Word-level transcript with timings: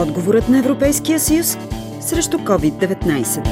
Отговорът 0.00 0.48
на 0.48 0.58
Европейския 0.58 1.20
съюз 1.20 1.56
срещу 2.00 2.38
COVID-19. 2.38 3.46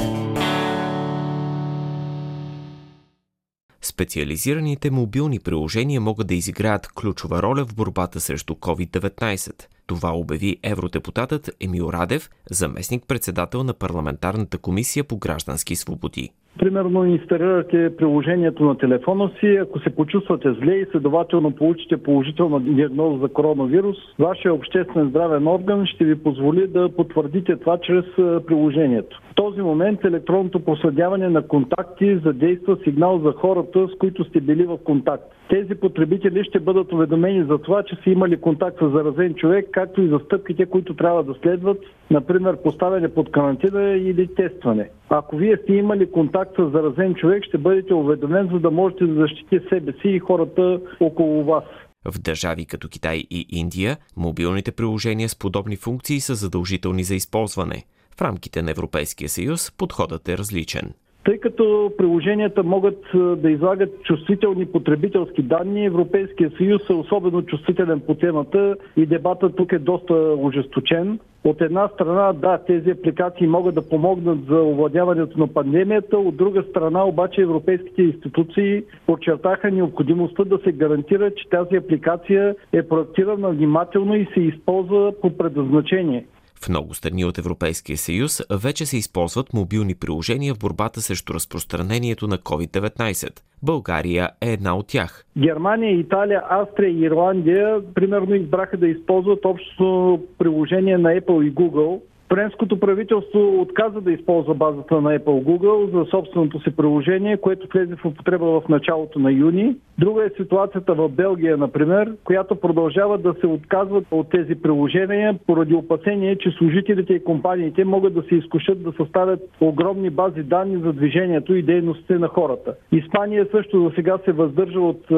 Специализираните 3.83 4.91
мобилни 4.91 5.39
приложения 5.39 6.01
могат 6.01 6.27
да 6.27 6.35
изиграят 6.35 6.89
ключова 6.93 7.43
роля 7.43 7.65
в 7.65 7.75
борбата 7.75 8.21
срещу 8.21 8.55
COVID-19. 8.55 9.65
Това 9.87 10.11
обяви 10.13 10.57
евродепутатът 10.63 11.51
Емил 11.61 11.91
Радев, 11.93 12.31
заместник-председател 12.51 13.65
на 13.65 13.75
парламентарната 13.75 14.59
комисия 14.59 15.05
по 15.05 15.17
граждански 15.17 15.77
свободи. 15.77 16.31
Примерно 16.59 17.05
инсталирате 17.05 17.97
приложението 17.97 18.65
на 18.65 18.79
телефона 18.79 19.31
си, 19.41 19.47
ако 19.47 19.81
се 19.81 19.91
почувствате 19.91 20.53
зле 20.53 20.73
и 20.73 20.87
следователно 20.91 21.51
получите 21.51 21.97
положителна 21.97 22.61
диагноза 22.61 23.19
за 23.19 23.29
коронавирус, 23.29 23.97
вашия 24.19 24.55
обществен 24.55 25.09
здравен 25.09 25.49
орган 25.49 25.87
ще 25.87 26.05
ви 26.05 26.23
позволи 26.23 26.67
да 26.67 26.89
потвърдите 26.89 27.57
това 27.57 27.79
чрез 27.79 28.05
приложението. 28.47 29.21
В 29.31 29.35
този 29.35 29.61
момент 29.61 30.05
електронното 30.05 30.61
проследяване 30.61 31.29
на 31.29 31.43
контакти 31.43 32.19
задейства 32.25 32.79
сигнал 32.85 33.19
за 33.19 33.33
хората, 33.33 33.89
с 33.89 33.99
които 33.99 34.25
сте 34.25 34.41
били 34.41 34.65
в 34.65 34.79
контакт. 34.85 35.25
Тези 35.49 35.75
потребители 35.75 36.45
ще 36.45 36.61
бъдат 36.61 36.93
уведомени 36.93 37.45
за 37.45 37.59
това, 37.59 37.83
че 37.83 37.97
са 38.05 38.11
имали 38.11 38.37
контакт 38.37 38.79
с 38.79 38.91
заразен 38.91 39.35
човек, 39.35 39.69
както 39.73 40.03
и 40.03 40.09
за 40.09 40.19
стъпките, 40.19 40.67
които 40.67 40.95
трябва 40.95 41.25
да 41.25 41.35
следват, 41.43 41.79
например 42.11 42.57
поставяне 42.63 43.09
под 43.09 43.31
карантина 43.31 43.83
или 43.91 44.35
тестване. 44.35 44.91
Ако 45.11 45.37
вие 45.37 45.57
сте 45.57 45.73
имали 45.73 46.11
контакт 46.11 46.48
с 46.57 46.71
заразен 46.71 47.15
човек, 47.15 47.45
ще 47.45 47.59
бъдете 47.59 47.95
уведомен, 47.95 48.49
за 48.53 48.59
да 48.61 48.71
можете 48.71 49.07
да 49.07 49.21
защитите 49.21 49.69
себе 49.69 49.93
си 49.93 50.09
и 50.09 50.19
хората 50.19 50.81
около 51.01 51.45
вас. 51.45 51.65
В 52.05 52.19
държави 52.19 52.67
като 52.67 52.89
Китай 52.89 53.25
и 53.31 53.47
Индия, 53.49 53.97
мобилните 54.17 54.73
приложения 54.73 55.29
с 55.29 55.39
подобни 55.39 55.77
функции 55.77 56.21
са 56.21 56.35
задължителни 56.35 57.05
за 57.05 57.15
използване. 57.15 57.85
В 58.19 58.23
рамките 58.23 58.63
на 58.63 58.71
Европейския 58.71 59.29
съюз 59.29 59.73
подходът 59.79 60.29
е 60.29 60.39
различен. 60.39 60.93
Тъй 61.29 61.39
като 61.39 61.93
приложенията 61.99 62.63
могат 62.63 63.05
да 63.15 63.51
излагат 63.51 64.03
чувствителни 64.03 64.67
потребителски 64.67 65.43
данни, 65.43 65.87
Европейския 65.87 66.51
съюз 66.57 66.83
е 66.91 66.93
особено 66.93 67.43
чувствителен 67.43 68.01
по 68.01 68.15
темата 68.15 68.77
и 68.97 69.07
дебатът 69.07 69.57
тук 69.57 69.73
е 69.73 69.79
доста 69.79 70.15
ожесточен. 70.39 71.19
От 71.45 71.61
една 71.61 71.89
страна, 71.89 72.33
да, 72.33 72.59
тези 72.59 72.91
апликации 72.91 73.47
могат 73.47 73.75
да 73.75 73.89
помогнат 73.89 74.39
за 74.49 74.55
овладяването 74.63 75.39
на 75.39 75.47
пандемията, 75.47 76.19
от 76.19 76.37
друга 76.37 76.63
страна 76.71 77.05
обаче 77.05 77.41
европейските 77.43 78.03
институции 78.03 78.83
подчертаха 79.07 79.71
необходимостта 79.71 80.45
да 80.45 80.59
се 80.59 80.73
гарантира, 80.73 81.31
че 81.35 81.49
тази 81.49 81.77
апликация 81.77 82.55
е 82.73 82.89
проектирана 82.89 83.49
внимателно 83.49 84.17
и 84.17 84.29
се 84.35 84.41
използва 84.41 85.13
по 85.23 85.37
предназначение. 85.37 86.25
В 86.65 86.69
много 86.69 86.95
страни 86.95 87.25
от 87.25 87.39
Европейския 87.39 87.97
съюз 87.97 88.43
вече 88.51 88.87
се 88.87 88.97
използват 88.97 89.55
мобилни 89.55 89.95
приложения 89.95 90.55
в 90.55 90.59
борбата 90.59 91.01
срещу 91.01 91.35
разпространението 91.35 92.27
на 92.27 92.39
COVID-19. 92.39 93.41
България 93.63 94.31
е 94.41 94.53
една 94.53 94.77
от 94.77 94.87
тях. 94.87 95.25
Германия, 95.39 95.99
Италия, 95.99 96.43
Австрия 96.51 96.91
и 96.91 97.05
Ирландия 97.05 97.81
примерно 97.95 98.35
избраха 98.35 98.77
да 98.77 98.89
използват 98.89 99.45
общото 99.45 100.21
приложение 100.39 100.99
на 100.99 101.09
Apple 101.09 101.49
и 101.49 101.55
Google, 101.55 102.01
Френското 102.33 102.81
правителство 102.81 103.61
отказа 103.61 104.01
да 104.01 104.13
използва 104.13 104.55
базата 104.55 105.01
на 105.01 105.19
Apple 105.19 105.45
Google 105.45 105.91
за 105.91 106.11
собственото 106.11 106.61
си 106.61 106.77
приложение, 106.77 107.37
което 107.37 107.69
влезе 107.73 107.97
в 107.97 108.05
употреба 108.05 108.61
в 108.61 108.69
началото 108.69 109.19
на 109.19 109.33
юни. 109.33 109.77
Друга 109.99 110.25
е 110.25 110.43
ситуацията 110.43 110.95
в 110.95 111.09
Белгия, 111.09 111.57
например, 111.57 112.13
която 112.25 112.55
продължава 112.55 113.19
да 113.19 113.35
се 113.41 113.47
отказват 113.47 114.05
от 114.11 114.31
тези 114.31 114.55
приложения 114.55 115.39
поради 115.47 115.75
опасение, 115.75 116.37
че 116.37 116.51
служителите 116.51 117.13
и 117.13 117.25
компаниите 117.25 117.85
могат 117.85 118.15
да 118.15 118.23
се 118.23 118.35
изкушат 118.35 118.83
да 118.83 118.93
съставят 118.93 119.41
огромни 119.61 120.11
бази 120.11 120.43
данни 120.43 120.83
за 120.83 120.93
движението 120.93 121.55
и 121.55 121.63
дейностите 121.63 122.19
на 122.19 122.29
хората. 122.29 122.75
Испания 122.93 123.47
също 123.51 123.85
за 123.85 123.91
сега 123.95 124.19
се 124.25 124.33
въздържа 124.33 124.81
от 124.81 125.11
е, 125.11 125.15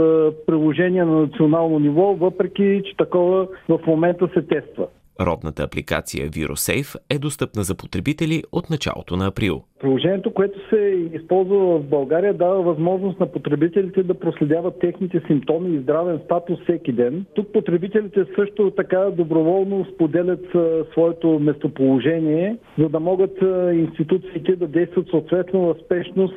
приложения 0.46 1.06
на 1.06 1.20
национално 1.20 1.78
ниво, 1.78 2.14
въпреки 2.14 2.82
че 2.84 2.96
такова 2.96 3.46
в 3.68 3.80
момента 3.86 4.28
се 4.34 4.42
тества. 4.42 4.86
Родната 5.20 5.62
апликация 5.62 6.30
ViruSafe 6.30 6.96
е 7.08 7.18
достъпна 7.18 7.64
за 7.64 7.74
потребители 7.74 8.44
от 8.52 8.70
началото 8.70 9.16
на 9.16 9.26
април. 9.26 9.64
Приложението, 9.80 10.34
което 10.34 10.68
се 10.68 11.08
използва 11.12 11.78
в 11.78 11.84
България, 11.84 12.34
дава 12.34 12.62
възможност 12.62 13.20
на 13.20 13.26
потребителите 13.26 14.02
да 14.02 14.14
проследяват 14.14 14.78
техните 14.78 15.22
симптоми 15.26 15.76
и 15.76 15.80
здравен 15.80 16.20
статус 16.24 16.58
всеки 16.62 16.92
ден. 16.92 17.24
Тук 17.34 17.52
потребителите 17.52 18.24
също 18.36 18.70
така 18.70 18.98
доброволно 18.98 19.86
споделят 19.94 20.44
своето 20.92 21.38
местоположение, 21.38 22.56
за 22.78 22.88
да 22.88 23.00
могат 23.00 23.38
институциите 23.74 24.56
да 24.56 24.66
действат 24.66 25.08
съответно 25.10 25.60
в 25.60 25.74
спешност, 25.84 26.36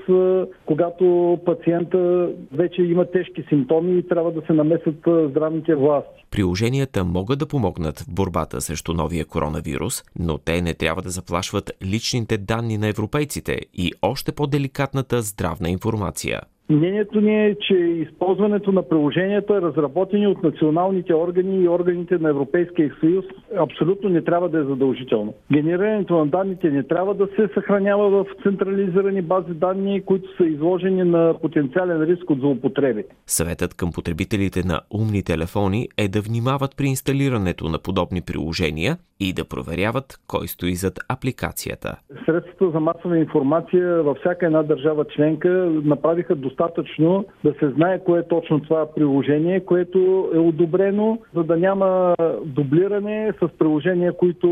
когато 0.66 1.38
пациента 1.46 2.30
вече 2.53 2.82
има 2.82 3.06
тежки 3.06 3.44
симптоми 3.50 4.00
и 4.00 4.08
трябва 4.08 4.32
да 4.32 4.42
се 4.48 4.53
намесят 4.53 4.96
здравните 5.30 5.76
власти. 5.76 6.26
Приложенията 6.32 7.03
могат 7.03 7.40
да 7.40 7.48
помогнат 7.48 8.00
в 8.00 8.06
борбата 8.09 8.62
срещу 8.62 8.94
новия 8.94 9.26
коронавирус, 9.26 10.03
но 10.20 10.38
те 10.38 10.62
не 10.62 10.74
трябва 10.74 11.02
да 11.02 11.09
заплашват 11.09 11.72
личните 11.84 12.38
данни 12.38 12.78
на 12.78 12.88
европейците 13.34 13.60
и 13.74 13.92
още 14.02 14.32
по-деликатната 14.32 15.22
здравна 15.22 15.70
информация. 15.70 16.42
Мнението 16.70 17.22
ни 17.22 17.46
е, 17.46 17.56
че 17.68 17.74
използването 17.76 18.72
на 18.72 18.90
приложенията, 18.90 19.62
разработени 19.62 20.28
от 20.28 20.44
националните 20.44 21.14
органи 21.14 21.64
и 21.64 21.68
органите 21.68 22.18
на 22.18 22.30
Европейския 22.30 22.96
съюз, 23.00 23.26
абсолютно 23.58 24.10
не 24.10 24.22
трябва 24.22 24.50
да 24.50 24.60
е 24.60 24.64
задължително. 24.64 25.34
Генерирането 25.52 26.18
на 26.18 26.26
данните 26.26 26.70
не 26.70 26.84
трябва 26.84 27.14
да 27.14 27.28
се 27.36 27.54
съхранява 27.54 28.10
в 28.10 28.26
централизирани 28.44 29.22
бази 29.22 29.54
данни, 29.54 30.02
които 30.06 30.38
са 30.38 30.44
изложени 30.44 31.04
на 31.04 31.34
потенциален 31.42 32.04
риск 32.04 32.30
от 32.30 32.40
злоупотреби. 32.40 33.04
Съветът 33.28 33.74
към 33.74 33.92
потребителите 33.92 34.64
на 34.66 34.82
умни 34.92 35.24
телефони 35.24 35.88
е 35.98 36.08
да 36.08 36.22
внимават 36.22 36.78
при 36.78 36.86
инсталирането 36.86 37.70
на 37.70 37.80
подобни 37.80 38.22
приложения 38.22 38.98
и 39.23 39.34
да 39.34 39.45
проверяват 39.45 40.06
кой 40.28 40.47
стои 40.47 40.75
зад 40.75 41.00
апликацията. 41.09 41.95
Средствата 42.25 42.72
за 42.72 42.79
масова 42.79 43.17
информация 43.17 44.03
във 44.03 44.17
всяка 44.17 44.45
една 44.45 44.63
държава 44.63 45.06
членка 45.06 45.50
направиха 45.84 46.35
достатъчно 46.35 47.25
да 47.44 47.53
се 47.59 47.69
знае 47.69 48.03
кое 48.03 48.19
е 48.19 48.28
точно 48.28 48.59
това 48.59 48.94
приложение, 48.95 49.66
което 49.66 50.29
е 50.34 50.38
одобрено, 50.38 51.19
за 51.35 51.44
да 51.44 51.57
няма 51.57 52.16
дублиране 52.45 53.34
с 53.41 53.50
приложения, 53.59 54.17
които 54.17 54.47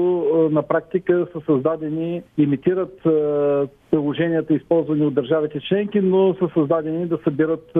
на 0.51 0.61
практика 0.61 1.27
са 1.33 1.41
създадени, 1.45 2.21
имитират 2.38 2.99
приложенията, 3.91 4.53
използвани 4.53 5.05
от 5.05 5.13
държавите 5.13 5.59
членки, 5.59 6.01
но 6.01 6.33
са 6.33 6.49
създадени 6.53 7.05
да 7.05 7.19
събират 7.23 7.71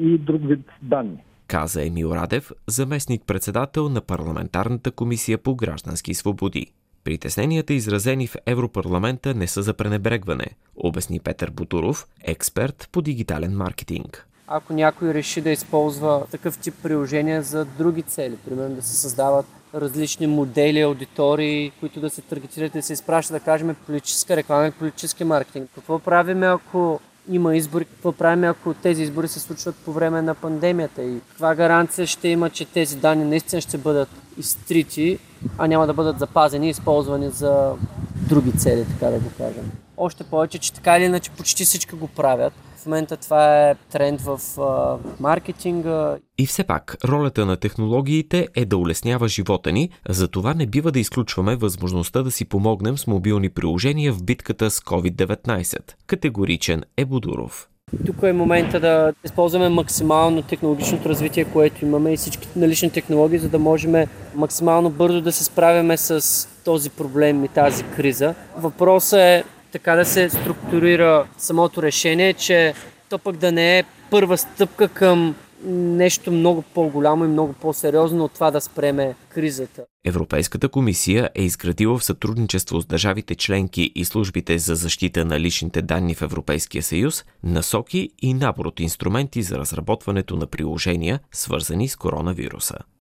и 0.00 0.18
друг 0.18 0.40
вид 0.44 0.60
данни 0.82 1.18
каза 1.52 1.82
Емил 1.82 2.08
Радев, 2.08 2.52
заместник-председател 2.66 3.88
на 3.88 4.00
парламентарната 4.00 4.90
комисия 4.90 5.38
по 5.38 5.54
граждански 5.54 6.14
свободи. 6.14 6.66
Притесненията, 7.04 7.74
изразени 7.74 8.26
в 8.26 8.36
Европарламента, 8.46 9.34
не 9.34 9.46
са 9.46 9.62
за 9.62 9.74
пренебрегване, 9.74 10.46
обясни 10.76 11.20
Петър 11.20 11.50
Бутуров, 11.50 12.06
експерт 12.24 12.88
по 12.92 13.02
дигитален 13.02 13.56
маркетинг. 13.56 14.26
Ако 14.46 14.72
някой 14.72 15.14
реши 15.14 15.40
да 15.40 15.50
използва 15.50 16.26
такъв 16.30 16.58
тип 16.58 16.74
приложения 16.82 17.42
за 17.42 17.64
други 17.64 18.02
цели, 18.02 18.36
примерно 18.44 18.74
да 18.74 18.82
се 18.82 18.96
създават 18.96 19.46
различни 19.74 20.26
модели, 20.26 20.80
аудитории, 20.80 21.72
които 21.80 22.00
да 22.00 22.10
се 22.10 22.20
таргетират 22.22 22.74
и 22.74 22.78
да 22.78 22.82
се 22.82 22.92
изпращат, 22.92 23.34
да 23.34 23.40
кажем, 23.40 23.76
политическа 23.86 24.36
реклама 24.36 24.66
и 24.66 24.70
политически 24.70 25.24
маркетинг. 25.24 25.70
Какво 25.74 25.98
правим, 25.98 26.42
ако 26.42 27.00
има 27.30 27.56
избори, 27.56 27.84
какво 27.84 28.12
правим, 28.12 28.44
ако 28.44 28.74
тези 28.74 29.02
избори 29.02 29.28
се 29.28 29.40
случват 29.40 29.76
по 29.76 29.92
време 29.92 30.22
на 30.22 30.34
пандемията 30.34 31.02
и 31.02 31.20
каква 31.28 31.54
гаранция 31.54 32.06
ще 32.06 32.28
има, 32.28 32.50
че 32.50 32.64
тези 32.64 32.96
данни 32.96 33.24
наистина 33.24 33.60
ще 33.60 33.78
бъдат 33.78 34.08
изтрити, 34.38 35.18
а 35.58 35.66
няма 35.66 35.86
да 35.86 35.94
бъдат 35.94 36.18
запазени 36.18 36.66
и 36.66 36.70
използвани 36.70 37.30
за 37.30 37.72
други 38.14 38.52
цели, 38.52 38.86
така 38.86 39.06
да 39.06 39.18
го 39.18 39.30
кажем. 39.38 39.70
Още 39.96 40.24
повече, 40.24 40.58
че 40.58 40.72
така 40.72 40.96
или 40.96 41.04
иначе 41.04 41.30
почти 41.30 41.64
всички 41.64 41.94
го 41.94 42.08
правят. 42.08 42.52
В 42.82 42.86
момента 42.86 43.16
това 43.16 43.70
е 43.70 43.74
тренд 43.74 44.20
в 44.20 44.40
а, 44.60 44.96
маркетинга. 45.20 46.16
И 46.38 46.46
все 46.46 46.64
пак, 46.64 46.96
ролята 47.04 47.46
на 47.46 47.56
технологиите 47.56 48.48
е 48.54 48.64
да 48.64 48.76
улеснява 48.76 49.28
живота 49.28 49.72
ни, 49.72 49.90
затова 50.08 50.54
не 50.54 50.66
бива 50.66 50.92
да 50.92 51.00
изключваме 51.00 51.56
възможността 51.56 52.22
да 52.22 52.30
си 52.30 52.44
помогнем 52.44 52.98
с 52.98 53.06
мобилни 53.06 53.48
приложения 53.48 54.12
в 54.12 54.22
битката 54.22 54.70
с 54.70 54.80
COVID-19. 54.80 55.78
Категоричен 56.06 56.82
е 56.96 57.04
Будуров. 57.04 57.68
Тук 58.06 58.16
е 58.22 58.32
момента 58.32 58.80
да 58.80 59.12
използваме 59.24 59.68
максимално 59.68 60.42
технологичното 60.42 61.08
развитие, 61.08 61.44
което 61.44 61.84
имаме 61.84 62.12
и 62.12 62.16
всички 62.16 62.48
налични 62.56 62.90
технологии, 62.90 63.38
за 63.38 63.48
да 63.48 63.58
можем 63.58 63.94
максимално 64.34 64.90
бързо 64.90 65.20
да 65.20 65.32
се 65.32 65.44
справяме 65.44 65.96
с 65.96 66.48
този 66.64 66.90
проблем 66.90 67.44
и 67.44 67.48
тази 67.48 67.84
криза. 67.84 68.34
Въпросът 68.56 69.18
е 69.18 69.44
така 69.72 69.94
да 69.96 70.04
се 70.04 70.30
структурира 70.30 71.26
самото 71.38 71.82
решение, 71.82 72.32
че 72.34 72.74
то 73.10 73.18
пък 73.18 73.36
да 73.36 73.52
не 73.52 73.78
е 73.78 73.84
първа 74.10 74.38
стъпка 74.38 74.88
към 74.88 75.34
нещо 75.64 76.32
много 76.32 76.62
по-голямо 76.62 77.24
и 77.24 77.28
много 77.28 77.52
по-сериозно 77.52 78.24
от 78.24 78.32
това 78.32 78.50
да 78.50 78.60
спреме 78.60 79.14
кризата. 79.28 79.82
Европейската 80.04 80.68
комисия 80.68 81.30
е 81.34 81.42
изградила 81.42 81.98
в 81.98 82.04
сътрудничество 82.04 82.80
с 82.80 82.86
държавите 82.86 83.34
членки 83.34 83.92
и 83.94 84.04
службите 84.04 84.58
за 84.58 84.74
защита 84.74 85.24
на 85.24 85.40
личните 85.40 85.82
данни 85.82 86.14
в 86.14 86.22
Европейския 86.22 86.82
съюз 86.82 87.24
насоки 87.44 88.10
и 88.22 88.34
набор 88.34 88.66
от 88.66 88.80
инструменти 88.80 89.42
за 89.42 89.58
разработването 89.58 90.36
на 90.36 90.46
приложения, 90.46 91.20
свързани 91.32 91.88
с 91.88 91.96
коронавируса. 91.96 92.76